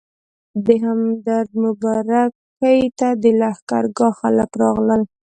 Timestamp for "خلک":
4.19-4.49